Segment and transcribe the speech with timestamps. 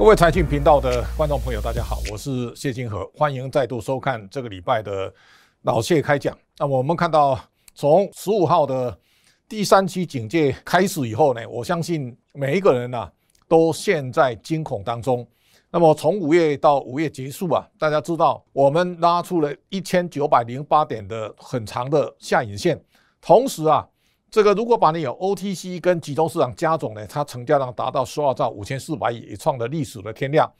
[0.00, 5.12] 各位财经频道的观众朋友，大家好，我是谢金河，欢迎再度收看这个礼拜的
[5.60, 6.34] 老谢开讲。
[6.56, 7.38] 那我们看到，
[7.74, 8.98] 从十五号的
[9.46, 13.10] 第三期警戒开始以后呢，我相信每一个人呐
[13.46, 15.24] 都陷在惊恐当中。
[15.70, 22.82] 那么从五月到五月结束啊，大家知道我们拉出了一千九百零八点的很长的下影线，
[23.20, 23.86] 同时啊。
[24.30, 30.50] 这个如果把你有 OTC 跟集中市场加总呢，它成交量达到十二兆五千四百亿，也创了历史的天量。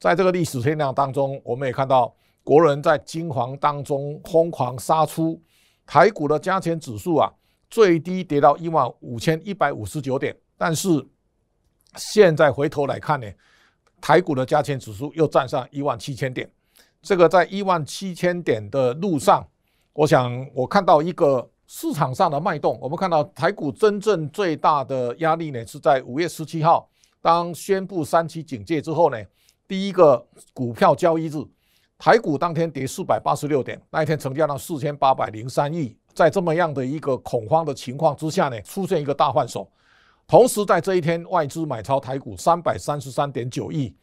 [0.00, 2.12] 在这个历史天量当中，我们也看到
[2.42, 5.40] 国人在惊惶当中疯狂杀出，
[5.86, 7.32] 台股的加权指数啊，
[7.68, 10.88] 最低跌到一万五千一百五十九点，但是
[11.94, 13.28] 现在回头来看呢，
[14.00, 16.50] 台股的加权指数又站上一万七千点。
[17.00, 19.46] 这个在一万七千点的路上，
[19.92, 21.48] 我想我看到一个。
[21.72, 26.90] 市场上的脉动，我们看到台股真正最大的压力呢，是在五月十七号，
[27.22, 29.16] 当宣布三期警戒之后呢，
[29.68, 31.36] 第一个股票交易日，
[31.96, 39.70] 台股当天跌四百八十六点，那一天成交量四千八百零三亿，在这么样的一个恐慌的情况之下呢，出现一个大换手，
[40.26, 43.94] 同时在这一天外资买超台股三百三十三点九亿。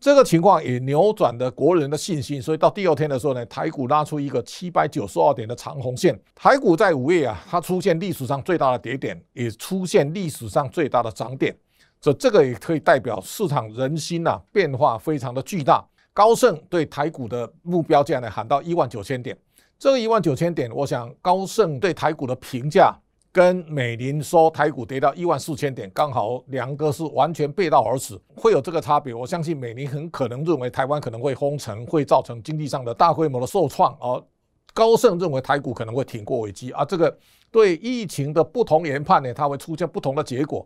[0.00, 6.14] 这个情况也扭转了国人的信心，所以到第二天的时候呢，台股拉出一个七百九十二点的长红线。
[6.34, 11.56] 台股在五月啊，它出现历史上最大的跌点，也出现历史上最大的涨点。
[12.00, 15.82] 这这个也可以代表市场人心呐变化非常的巨大。
[16.12, 19.34] 高盛对台股的目标价呢喊到一万九千点，
[19.78, 22.94] 这个一万九千点，我想高盛对台股的评价。
[23.34, 29.12] 跟美林说台股跌到一万四千点，刚好两个是完全背道而驰，会有这个差别。
[29.12, 34.24] 我相信美林很可能认为台湾可能会封城，会造成经济上的大规模的受创，而
[34.72, 36.70] 高盛认为台股可能会挺过危机。
[36.70, 37.18] 而这个
[37.50, 40.64] 对疫情的不同研判呢，它会出现不同的结果。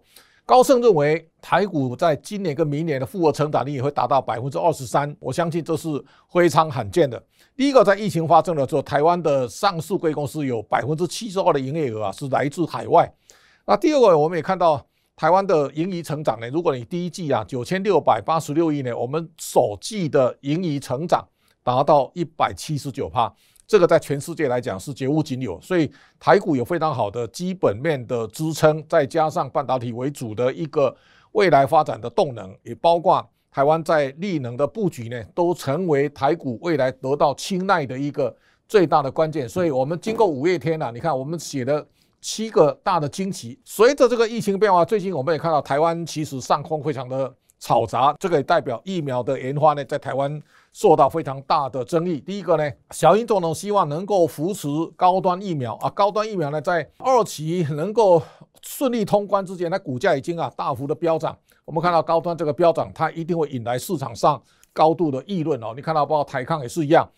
[0.49, 6.03] 高盛认为台股在今年跟明年的复合成长率也会达到百分之二十三，我相信这是
[6.33, 7.23] 非常罕见的。
[7.55, 13.13] 第一个，在疫情发生的时候，台湾的上市贵公司有百分之七十二的营业额啊是来自海外。
[13.67, 14.83] 那第二个，我们也看到
[15.17, 21.29] 台湾的盈余成长呢，如果你第一季啊九千六百八十六亿呢，我们首季的盈余成长
[21.63, 23.31] 达到一百七十九帕。
[23.69, 30.97] 这个在全世界来讲是绝无仅有，所以台股有非常好的基本面的支撑，再加上半导体为主的一个
[31.33, 38.35] 未来发展的动能，也包括台湾在力能的布局呢，都成为台股未来得到青睐的一个
[38.67, 39.47] 最大的关键。
[39.47, 41.87] 所以，我们经过五月天了，你看我们写了
[42.23, 43.61] 七个大的惊奇。
[43.67, 50.43] 随着这个疫情变化，最近我们也看到台湾其实上空非常的嘈杂，这个也代表疫苗的研发呢，在台湾。
[50.71, 52.21] 受到非常大的争议。
[52.21, 58.23] 第一个呢，小英总统希望能够扶持高端疫苗啊，高端疫苗呢在二期能够
[58.63, 61.37] 顺利通关之前，它股价已经啊大幅的飙涨。
[61.65, 64.41] 我们看到高端这个飙涨，它一定会引来市场上
[64.73, 65.73] 高度的议论哦。
[65.75, 67.09] 你看到包括台康也是一样。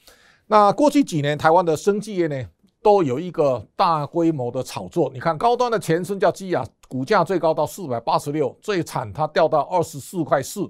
[0.46, 2.42] 那过去几年台湾的生技业呢，
[2.82, 5.10] 都有一个大规模的炒作。
[5.12, 10.68] 你看高端的前身叫基亚，股价最高到四百八十六，最惨它掉到二十四块四。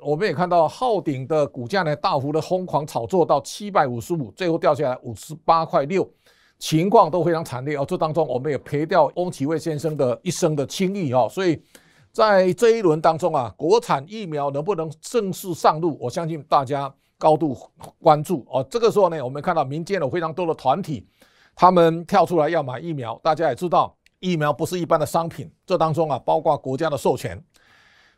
[0.00, 6.04] 我们也看到昊鼎的股价呢，大幅的疯狂炒作到七百五十五，最后掉下来五十八块六，
[6.58, 7.84] 情况都非常惨烈哦。
[7.86, 11.28] 这当中我们也赔掉翁启卫先生的一生的清誉哦。
[11.30, 11.62] 所以
[12.10, 17.56] 在这一轮当中啊，国产疫苗能不能正式上路，我相信大家高度
[18.00, 18.66] 关注哦。
[18.68, 21.06] 这个时候呢，我们看到民间有非常多的团体，
[21.54, 23.16] 他们跳出来要买疫苗。
[23.22, 27.42] 大家也知道，疫苗不是一般的商品，这当中啊，包括国家的授权。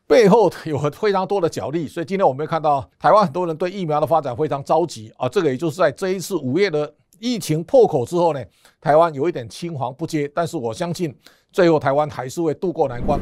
[0.07, 5.27] 背后有非常多的角力，所以今天我们看到台湾很多人对疫苗的发展非常着急啊。
[5.27, 8.39] 这个也就是在这一次五月的疫情破口之后呢，
[8.79, 11.11] 台湾有一点青黄不接，但是我相信
[11.51, 13.19] 最后台湾还是会渡过难关。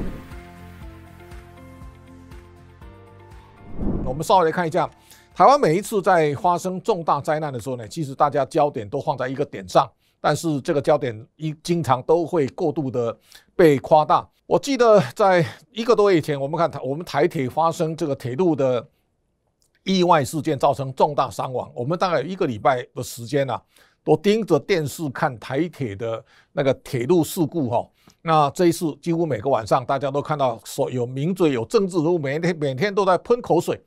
[4.03, 4.89] 我们稍微来看一下，
[5.33, 9.89] 台湾每一次在发生重大灾难的时候呢，其实大家焦点都放在一个点上，
[10.23, 13.13] 但是这个焦点一经常都会过度的
[13.57, 14.25] 被夸大。
[14.45, 18.87] 我记得在一个多月以前，我们看台我们台铁发生这个铁路的
[19.83, 21.69] 意外事件，造成重大伤亡。
[21.75, 23.61] 我们大概有一个礼拜的时间啊，
[24.01, 27.85] 都盯着电视看台铁的那个铁路事故哈。
[28.21, 33.77] 那这一次几乎每个晚上，大家都看到说有名嘴、有政治人物，每天每天都在喷口水。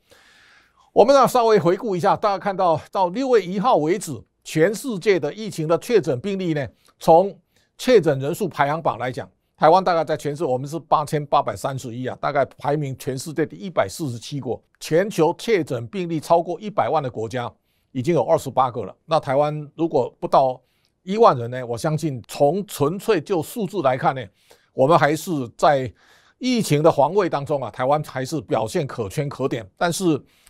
[0.93, 4.11] 我们呢稍微回顾一下，大家看到到六月一号为止，
[4.47, 6.65] 全世界的疫情的确诊病例呢，
[6.99, 7.37] 从
[7.77, 9.29] 确诊人数排行榜来讲。
[9.57, 14.63] 台湾大概在全世界，我们是八千八百三十一啊，大概排名全世界第一百四十七国。
[14.79, 17.51] 全球确诊病例超过一百万的国家
[17.91, 18.95] 已经有二十八个了。
[19.03, 20.61] 那台湾如果不到
[21.03, 21.65] 一万人呢？
[21.67, 24.25] 我相信从纯粹就数字来看呢，
[24.71, 25.93] 我们还是在
[26.37, 29.69] 疫情的防卫当中啊，台湾还是表现可圈可点。
[29.75, 30.03] 但是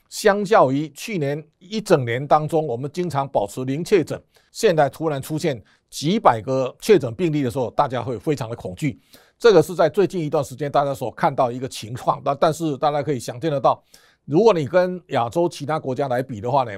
[0.09, 4.21] 相较于去年一整年当中，我们经常保持零确诊，
[4.51, 8.99] 现在突然出现几百个确诊病例的时候，大家会非常的恐惧。
[9.37, 12.21] 这个是在最近一段时间大家所看到一个情况。
[12.25, 13.83] 那但是大家可以想见得到，
[14.25, 16.71] 如果你跟亚洲其他国家来比的话呢，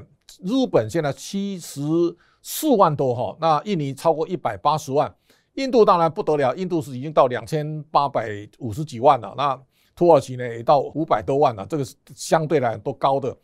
[0.44, 1.82] 日本现在七十
[2.42, 5.14] 四万多哈，那印尼超过一百八十万。
[5.56, 9.34] 印度当然不得了，印度是已经到两千八百五十几万了。
[9.36, 9.60] 那
[10.00, 11.86] 土耳其呢也到五百多万了，这个
[12.16, 13.36] 相对来都高的。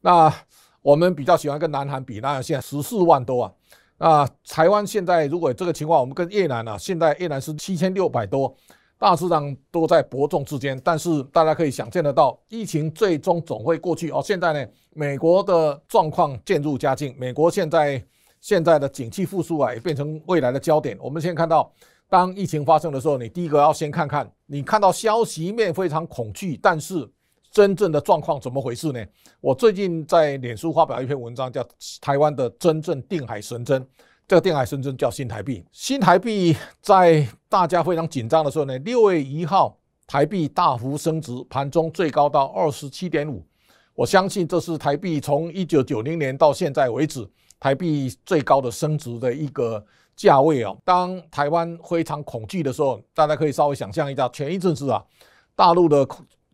[0.00, 0.34] 那
[0.82, 3.52] 我们比较喜欢跟南韩比，那现在十四万多啊。
[3.96, 8.52] 那台湾现在如果这个情况，我们跟越南呢，现在越南是七千六百多，
[8.98, 10.76] 大致上都在伯仲之间。
[10.82, 14.20] 但是大家可以想见得到，疫情最终总会过去哦。
[14.20, 18.04] 现在呢，美国的状况渐入佳境，美国现在。
[18.42, 20.96] 现在的景气复苏啊，也变成未来的焦点。
[20.98, 21.70] 我们先看到，
[22.10, 27.08] 当疫情发生的时候，你第一个要先看看，你看到消息面非常恐惧，但是
[27.52, 29.00] 真正的状况怎么回事呢？
[29.40, 31.62] 我最近在脸书发表一篇文章，叫
[32.00, 33.80] 《台湾的真正定海神针》。
[34.26, 35.64] 这个定海神针叫新台币。
[35.72, 43.40] 新台币在大家非常紧张的时候呢，六月一号台币大幅升值，盘中最高到二十七点五。
[43.94, 47.24] 我相信这是台币从一九九零年到现在为止。
[47.58, 49.84] 台币最高的升值的一个
[50.20, 55.02] 价位啊，当台湾非常恐惧的时候，大家可以稍微想象一下，前一阵子啊，
[55.56, 56.06] 大陆的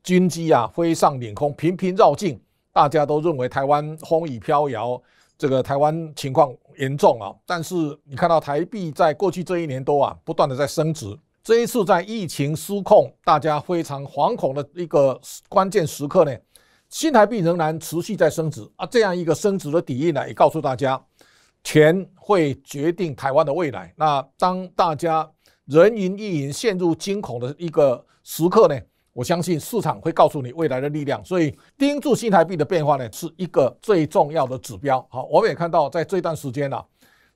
[0.04, 2.40] 军机啊飞上领空，频频绕境，
[2.72, 5.02] 大家都认为台湾风雨飘摇，
[5.36, 7.34] 这个台湾情况严重啊。
[7.44, 7.74] 但是
[8.04, 11.18] 你看到台币在过去这一年多啊，不断的在升值。
[11.42, 16.32] 这一次在疫情失控，大家非常惶恐的一个关键时刻呢。
[16.88, 21.04] 新台币仍然持续在升值啊，这样一个升值的底蕴呢，也告诉大家，
[21.66, 23.92] 钱会决定台湾的未来。
[23.96, 25.28] 那当大家
[25.64, 28.80] 人云亦云、陷入惊恐的一个时刻呢，
[29.12, 31.22] 我相信市场会告诉你未来的力量。
[31.24, 35.04] 所以盯住新台币的变化呢，是一个最重要的指标。
[35.10, 36.80] 好，我们也看到在这段时间呢，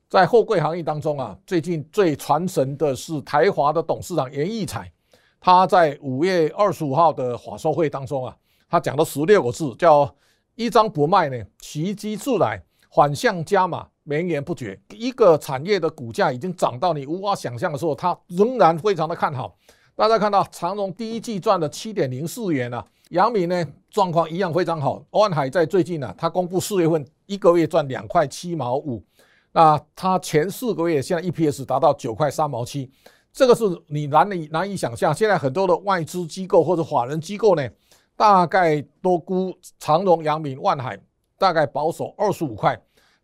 [0.07, 4.89] 在货柜行业当中啊，最近最传神的是台华的董事长严义彩，
[5.41, 8.33] 他在五月二十五号的华收会当中啊。
[8.69, 10.09] 他讲了十六个字，叫
[10.55, 12.63] “一张不卖呢，奇迹自来，
[12.95, 14.79] 反向加码，绵延不绝”。
[14.91, 19.55] 一个产业的股价已经涨到你无法想象的时候，他仍然非常的看好。
[19.95, 25.03] 大家看到长荣第一季赚了七点零四元啊，阳明呢状况一样非常好。
[25.11, 29.03] 万海在最近呢，他公布四月份一个月赚两块七毛五，
[29.51, 32.89] 那他前四个月现在 EPS 达到九块三毛七，
[33.31, 35.13] 这个是你难以难以想象。
[35.13, 37.69] 现在很多的外资机构或者法人机构呢。
[38.13, 40.95] 大概都估长荣、阳明、万海，
[41.39, 42.79] 大概保守二十五块，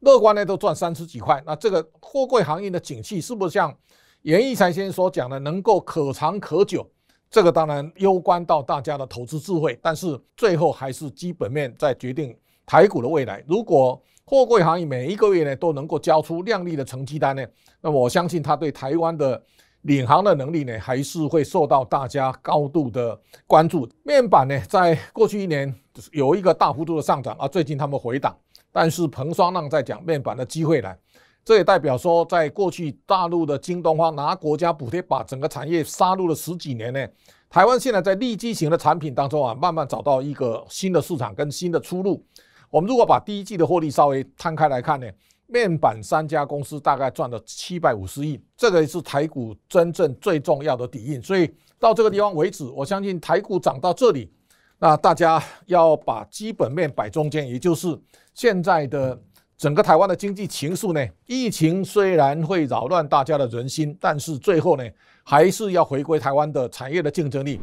[0.07, 1.43] 乐观呢都赚三十几块。
[1.45, 3.75] 那这个货柜行业的景气是不是像
[4.21, 6.89] 严义才先生所讲的，能够可长可久？
[7.29, 12.33] 这个当然攸关到大家的投资智慧，但是最后还是基本面在决定
[12.65, 13.43] 台股的未来。
[13.45, 17.45] 如果货柜行业每一个月呢都能够交出亮丽的成绩单呢，
[17.81, 19.43] 那我相信他对台湾的。
[19.83, 23.87] 领航的能力呢，还是会受到大家高度的关注。
[24.03, 25.73] 面板呢，在过去一年
[26.11, 28.35] 有一个大幅度的上涨，而最近他们回档。
[28.79, 30.95] 但是彭双浪在讲面板的机会来，
[31.43, 37.03] 这也代表说，在过去大陆的京东方拿国家补贴把整个产业杀入了十几年呢，
[37.49, 42.23] 台湾现在在立基型的产品当中啊，慢慢找到一个新的市场跟新的出路。
[42.69, 45.07] 我们如果把第一季的获利稍微摊开来看呢？
[45.47, 51.19] 面板三家公司大概赚了七百五十亿，这个是台股真正最重要的底蕴。
[51.19, 54.31] 所以到这个地方为止，我相信台股涨到这里，
[54.77, 57.99] 那大家要把基本面摆中间，也就是
[58.37, 59.19] 现在的
[59.57, 61.03] 整个台湾的经济情势呢。
[61.25, 64.83] 疫情虽然会扰乱大家的人心，但是最后呢，
[65.23, 67.59] 还是要回归台湾的产业的竞争力。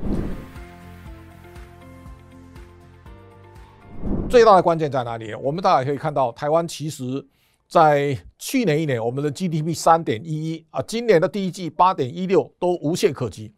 [4.29, 5.33] 最大的关键在哪里？
[5.37, 7.25] 我们大家可以看到，台湾其实。
[7.67, 13.53] 在去年一年，我们的 GDP 三点一一啊，今年的第一季八点一六都无懈可击。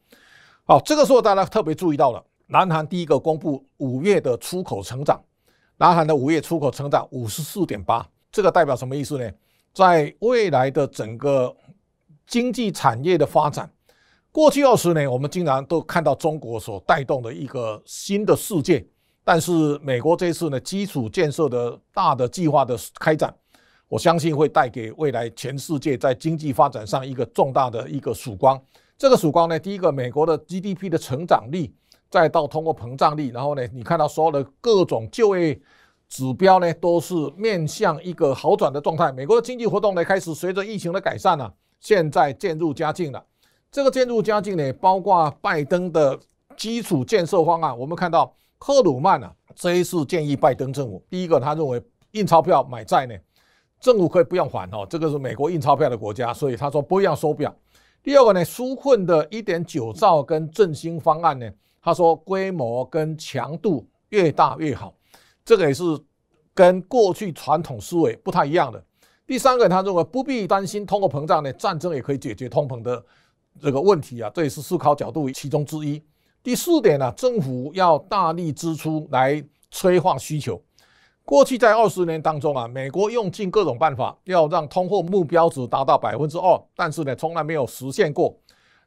[0.65, 5.21] 好，这个时候大家特别注意到了，南韩第一个公布五月的出口成长，
[5.79, 9.31] 南韩的五月出口成长五十四点八，这个代表什么意思呢？
[9.75, 11.55] 在未来的整个
[12.27, 13.71] 经济产业的发展，
[14.33, 18.87] 过去二十年我们经常都看到中国所带动的一个新的世界，
[19.23, 23.35] 但是美国这次呢，基础建设的大的计划的开展。
[23.89, 28.61] 我相信会带给未来全世界在经济发展上一个重大的一个曙光。
[28.99, 31.73] 这个曙光呢，第一个，美国的 GDP 的成长率，
[32.11, 35.61] 再到通货膨胀率，然后呢，你看到所有的各种就业
[36.09, 39.11] 指标呢，都是面向一个好转的状态。
[39.13, 43.25] 美国的经济活动呢，开始随着疫情的改善呢，现在渐入佳境了。
[43.71, 46.19] 这个渐入佳境呢，包括拜登的
[46.57, 51.83] 基础建设方案，我们看到克鲁曼啊这一次建议拜登政府，第一个他认为
[52.13, 53.15] 印钞票买债呢，
[53.81, 57.55] 政府可以不用还哦，这个是美国印钞票的国家，所以他说不要收表。
[58.03, 61.51] 第二个呢，纾困的一点九兆跟振兴方案呢，
[61.87, 64.93] 他说规模跟强度越大越好，
[65.45, 65.85] 这个也是
[66.53, 68.85] 跟过去传统思维不太一样的。
[69.25, 73.01] 第三个，他认为不必担心通货膨胀呢，战争也可以解决通膨的
[73.63, 76.03] 这个问题啊，这也是思考角度其中之一。
[76.43, 79.41] 第四点呢，政府要大力支出来
[79.71, 80.61] 催化需求。
[81.25, 88.37] 过去在二十年当中啊，美国用尽各种办法要让通货目标值达到百分之二，但是呢，从来没有实现过。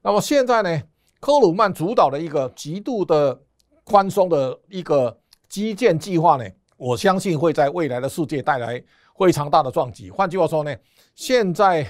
[0.01, 0.81] 那么现在呢，
[1.19, 3.39] 科鲁曼主导的一个极度的
[3.83, 6.45] 宽松的一个基建计划呢，
[6.77, 8.83] 我相信会在未来的世界带来。
[9.19, 10.09] 非常大的撞击。
[10.09, 10.73] 换句话说呢，
[11.13, 11.85] 现在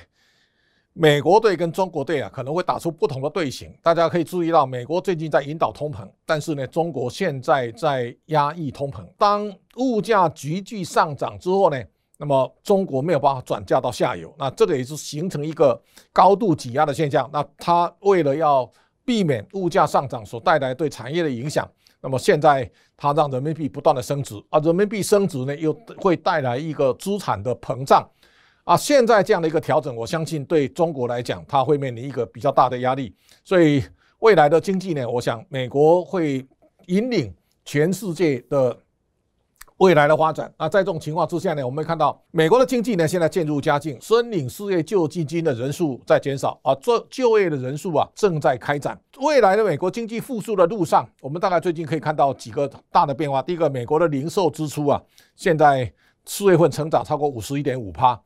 [0.93, 3.71] 美国队跟中国队啊可能会打出不同的队形。
[3.83, 9.05] 大家可以注意到，美国最近在引导通膨，但是呢，中国现在在压抑通膨。
[9.15, 11.79] 当物价急剧上涨之后呢，
[12.17, 15.79] 那么中国没有办法转嫁到下游，那这个也是形成一个
[16.11, 17.29] 高度挤压的现象。
[17.31, 18.67] 那他为了要
[19.09, 21.67] 避免物价上涨所带来对产业的影响。
[21.99, 28.07] 那么现在它让人民币不断的升值，啊，人民币升值呢，又会带来一个资产的膨胀，
[28.65, 33.83] 啊，现在这样的一个调整，我相信对中国来讲，它会面临一个比较大的压力，所以
[34.19, 36.45] 未来的经济呢，我想美国会
[36.85, 37.33] 引领
[37.65, 38.77] 全世界的。
[39.79, 48.99] 未来的发展，那在这种情况之下呢，我们看到美国的经济呢现在渐入佳境，申领失业救济金的人数在减少啊，做就业的人数啊正在开展。
[49.21, 53.41] 未来的美国经济复苏的路上，我们大概最近可以看到几个大的变化。
[53.41, 55.01] 第一个，美国的零售支出啊，
[55.37, 55.89] 现在
[56.25, 58.21] 四月份成长超过五十一点五帕。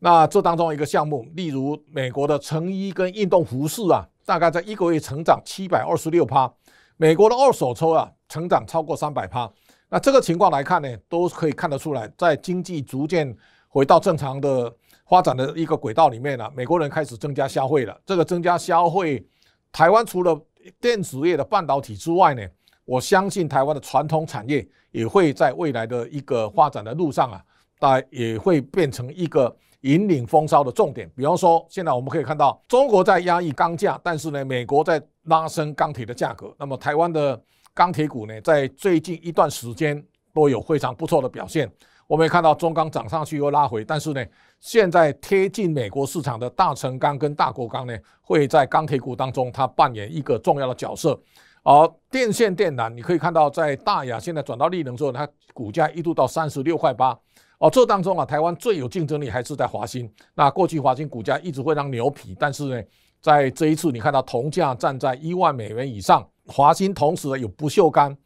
[0.00, 6.52] 那这当中一个项目，例如美国的成衣跟运动服饰啊，大概在一个月成长七百二十六帕。
[6.98, 9.50] 美国的二手车啊，成长超过三百帕。
[9.92, 14.72] 那这个情况来看呢，都可以看得出来，在经济逐渐回到正常的
[15.08, 18.00] 发展的一个轨道里面了，美国人开始增加消费了。
[18.06, 19.26] 这个增加消费，
[19.72, 20.40] 台湾除了
[20.80, 22.46] 电子业的半导体之外呢，
[22.84, 27.42] 我相信台湾的传统产业也会在未来的一个发展的路上啊，
[27.80, 31.10] 大概也会变成一个引领风骚的重点。
[31.16, 36.54] 比方说，现在我们可以看到，中国在压抑钢价，但是呢，美国在拉升钢铁的价格。
[36.56, 37.42] 那么台湾的。
[37.74, 40.02] 钢铁股呢，在最近一段时间
[40.34, 41.70] 都有非常不错的表现。
[42.06, 44.24] 我们也看到中钢涨上去又拉回，但是呢，
[44.58, 51.16] 现在贴近美国市场的大成钢跟大国钢呢，会在钢铁股当中它扮演一个重要的角色。
[51.62, 57.16] 而电线电缆，你可以看到在大亚现在转到力能之后，它股价一度到三十六块八。
[57.58, 60.10] 哦，这当中啊，台湾最有竞争力还是在华兴。
[60.34, 62.82] 那过去华兴股价一直会让牛皮，但是呢，
[63.20, 66.26] 在这一次你看到铜价站在一万美元以上。
[66.46, 68.16] 华兴同时有不锈钢，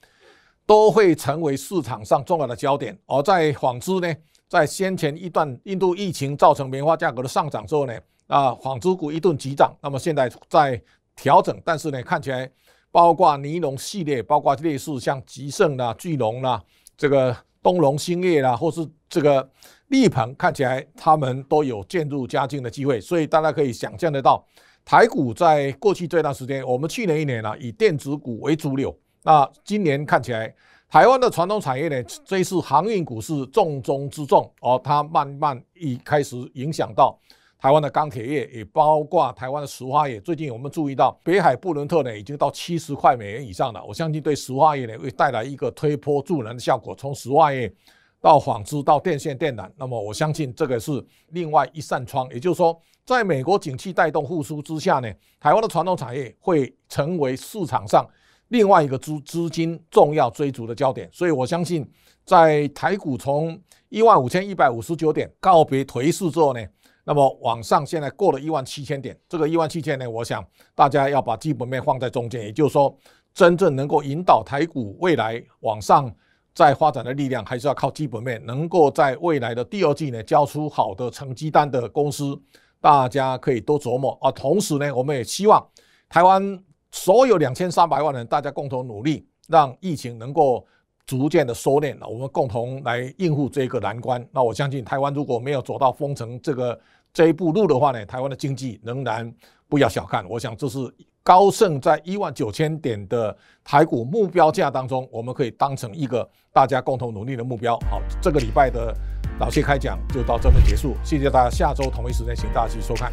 [0.64, 2.98] 都会成为市场上重要的焦点。
[3.04, 4.14] 而在纺织呢，
[4.48, 7.94] 在先前一段印度疫情造成棉花价格的上涨之后呢，
[8.28, 9.76] 啊，纺织股一顿急涨。
[9.82, 10.80] 那么现在在
[11.14, 12.50] 调整，但是呢，看起来
[12.90, 16.62] 包括尼龙系列，包括类似像吉盛啦、巨龙啦、
[16.96, 19.46] 这个东龙兴业啦，或是这个
[19.88, 22.98] 力鹏，看起来他们都有渐入佳境的机会。
[22.98, 24.42] 所以大家可以想象得到。
[24.84, 30.54] 台股在过去这段时间，我们去年一年呢以电子股为主流，那今年看起来
[30.90, 37.18] 台湾的传统产业呢，这一次航运股是重中之重哦，它慢慢已开始影响到
[37.58, 40.20] 台湾的钢铁业，也包括台湾的石化业。
[40.20, 46.94] 最近我们注意到北海布伦特呢已经到七十块美元以上了，我相信对石化业呢会带来一个推波助澜的效果。
[46.94, 47.72] 从石化业
[48.20, 52.78] 到纺织到电线电缆，那么我相信这个是另外一扇窗，也就是说。
[53.04, 58.06] 在美国景气带动复苏之下呢，台湾的传统产业会成为市场上
[58.48, 61.08] 另外一个资资金重要追逐的焦点。
[61.12, 61.86] 所以我相信，
[62.24, 66.64] 在台股从一万五千一百五十九点告别颓势之后呢，
[67.04, 70.42] 那么往上现在过了一万七千点，这个一万七千呢，我想
[70.74, 72.96] 大家要把基本面放在中间，也就是说，
[73.34, 76.10] 真正能够引导台股未来往上
[76.54, 82.40] 再发展的力量，还是要靠基本面，能够在未来的第二季呢交出好的成绩单的公司。
[82.84, 84.30] 大家可以多琢磨啊！
[84.30, 85.66] 同时呢，我们也希望
[86.06, 90.62] 台湾所有两千三百万人，大家共同努力，让疫情能够
[91.06, 94.22] 逐渐的收敛，我们共同来应付这个难关。
[94.30, 96.78] 那我相信，台湾如果没有走到封城这个
[97.10, 99.34] 这一步路的话呢，台湾的经济仍然
[99.66, 100.28] 不要小看。
[100.28, 100.78] 我想这是
[101.22, 107.78] 高盛在一万九千点的台股目标价当中，我们可以当成一个大家共同努力的目标。
[107.90, 108.94] 好，这个礼拜的。
[109.40, 111.50] 老谢开讲就到这边结束，谢谢大家。
[111.50, 113.12] 下周同一时间，请大家继续收看。